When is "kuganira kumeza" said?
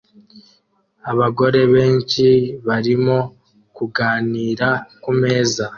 3.75-5.65